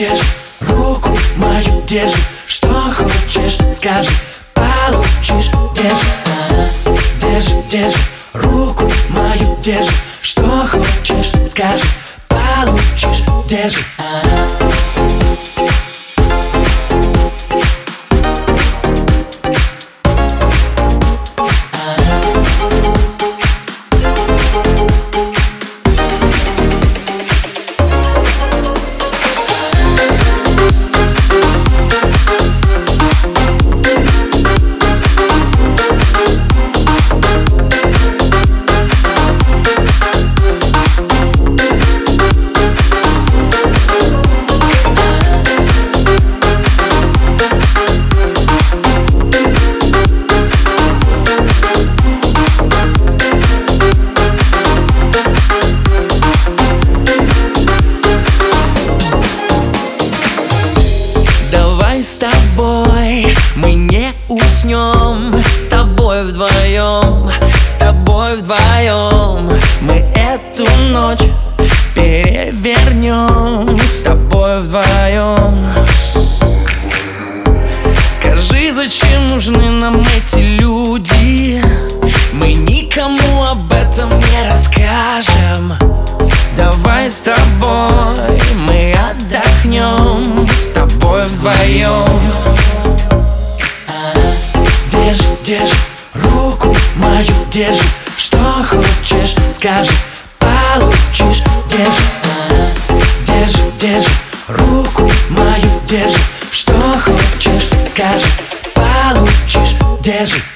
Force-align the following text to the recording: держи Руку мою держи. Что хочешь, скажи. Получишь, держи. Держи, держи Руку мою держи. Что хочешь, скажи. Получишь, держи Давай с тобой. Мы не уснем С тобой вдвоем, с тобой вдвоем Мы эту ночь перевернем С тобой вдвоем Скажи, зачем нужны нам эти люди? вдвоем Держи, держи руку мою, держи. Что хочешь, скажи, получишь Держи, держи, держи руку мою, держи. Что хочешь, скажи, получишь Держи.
держи 0.00 0.24
Руку 0.60 1.10
мою 1.36 1.82
держи. 1.86 2.16
Что 2.46 2.68
хочешь, 2.96 3.58
скажи. 3.70 4.10
Получишь, 4.54 5.50
держи. 5.74 6.06
Держи, 7.20 7.62
держи 7.70 7.98
Руку 8.32 8.90
мою 9.10 9.56
держи. 9.60 9.92
Что 10.22 10.66
хочешь, 10.70 11.32
скажи. 11.46 11.84
Получишь, 12.28 13.24
держи 13.46 13.84
Давай 62.00 62.02
с 62.02 62.16
тобой. 62.16 63.36
Мы 63.56 63.74
не 63.74 64.12
уснем 64.28 65.34
С 65.44 65.66
тобой 65.66 66.24
вдвоем, 66.24 67.30
с 67.60 67.74
тобой 67.74 68.36
вдвоем 68.36 69.50
Мы 69.82 70.06
эту 70.14 70.64
ночь 70.90 71.24
перевернем 71.94 73.76
С 73.78 74.00
тобой 74.00 74.60
вдвоем 74.60 75.66
Скажи, 78.06 78.72
зачем 78.72 79.28
нужны 79.28 79.70
нам 79.70 80.00
эти 80.00 80.38
люди? 80.38 81.59
вдвоем 91.40 92.04
Держи, 94.90 95.24
держи 95.42 95.74
руку 96.14 96.76
мою, 96.96 97.34
держи. 97.50 97.82
Что 98.16 98.36
хочешь, 98.68 99.34
скажи, 99.48 99.90
получишь 100.38 101.42
Держи, 101.68 102.02
держи, 103.26 103.62
держи 103.80 104.10
руку 104.48 105.10
мою, 105.30 105.80
держи. 105.86 106.18
Что 106.50 106.72
хочешь, 107.04 107.68
скажи, 107.86 108.26
получишь 108.74 109.76
Держи. 110.00 110.49